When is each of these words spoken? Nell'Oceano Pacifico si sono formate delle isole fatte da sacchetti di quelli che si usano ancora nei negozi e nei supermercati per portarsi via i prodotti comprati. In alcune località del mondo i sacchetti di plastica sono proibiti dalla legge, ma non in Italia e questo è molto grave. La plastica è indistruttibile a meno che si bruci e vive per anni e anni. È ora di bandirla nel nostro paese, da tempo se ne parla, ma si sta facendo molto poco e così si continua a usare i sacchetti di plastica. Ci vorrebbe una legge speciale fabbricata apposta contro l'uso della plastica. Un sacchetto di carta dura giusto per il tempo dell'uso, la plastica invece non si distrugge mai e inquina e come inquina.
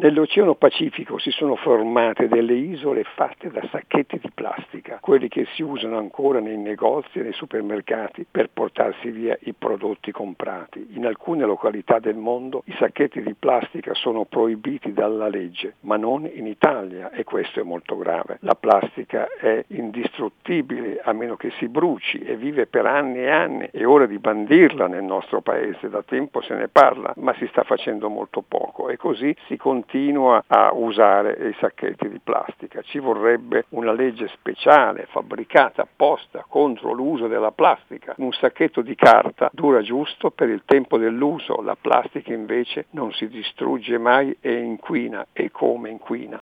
Nell'Oceano 0.00 0.54
Pacifico 0.54 1.18
si 1.18 1.30
sono 1.30 1.56
formate 1.56 2.28
delle 2.28 2.54
isole 2.54 3.02
fatte 3.02 3.50
da 3.50 3.66
sacchetti 3.68 4.20
di 4.20 4.27
quelli 5.08 5.28
che 5.28 5.46
si 5.54 5.62
usano 5.62 5.96
ancora 5.96 6.38
nei 6.38 6.58
negozi 6.58 7.18
e 7.18 7.22
nei 7.22 7.32
supermercati 7.32 8.26
per 8.30 8.50
portarsi 8.52 9.08
via 9.10 9.38
i 9.44 9.54
prodotti 9.54 10.12
comprati. 10.12 10.88
In 10.90 11.06
alcune 11.06 11.46
località 11.46 11.98
del 11.98 12.16
mondo 12.16 12.60
i 12.66 12.74
sacchetti 12.78 13.22
di 13.22 13.32
plastica 13.32 13.94
sono 13.94 14.26
proibiti 14.26 14.92
dalla 14.92 15.28
legge, 15.28 15.76
ma 15.80 15.96
non 15.96 16.28
in 16.30 16.46
Italia 16.46 17.08
e 17.10 17.24
questo 17.24 17.58
è 17.58 17.62
molto 17.62 17.96
grave. 17.96 18.36
La 18.42 18.54
plastica 18.54 19.28
è 19.40 19.64
indistruttibile 19.68 21.00
a 21.02 21.14
meno 21.14 21.36
che 21.36 21.52
si 21.52 21.68
bruci 21.68 22.18
e 22.18 22.36
vive 22.36 22.66
per 22.66 22.84
anni 22.84 23.20
e 23.20 23.30
anni. 23.30 23.70
È 23.72 23.86
ora 23.86 24.04
di 24.04 24.18
bandirla 24.18 24.88
nel 24.88 25.04
nostro 25.04 25.40
paese, 25.40 25.88
da 25.88 26.02
tempo 26.02 26.42
se 26.42 26.54
ne 26.54 26.68
parla, 26.68 27.14
ma 27.16 27.32
si 27.36 27.46
sta 27.46 27.62
facendo 27.62 28.10
molto 28.10 28.44
poco 28.46 28.90
e 28.90 28.98
così 28.98 29.34
si 29.46 29.56
continua 29.56 30.44
a 30.46 30.74
usare 30.74 31.48
i 31.48 31.56
sacchetti 31.58 32.10
di 32.10 32.20
plastica. 32.22 32.82
Ci 32.82 32.98
vorrebbe 32.98 33.64
una 33.70 33.92
legge 33.92 34.28
speciale 34.98 35.06
fabbricata 35.06 35.82
apposta 35.82 36.44
contro 36.48 36.92
l'uso 36.92 37.28
della 37.28 37.52
plastica. 37.52 38.14
Un 38.18 38.32
sacchetto 38.32 38.82
di 38.82 38.94
carta 38.94 39.50
dura 39.52 39.80
giusto 39.82 40.30
per 40.30 40.48
il 40.48 40.62
tempo 40.64 40.98
dell'uso, 40.98 41.60
la 41.62 41.76
plastica 41.80 42.32
invece 42.32 42.86
non 42.90 43.12
si 43.12 43.28
distrugge 43.28 43.98
mai 43.98 44.36
e 44.40 44.52
inquina 44.54 45.26
e 45.32 45.50
come 45.50 45.90
inquina. 45.90 46.36